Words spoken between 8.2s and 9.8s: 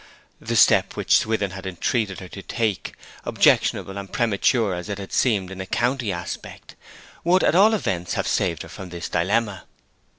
saved her from this dilemma.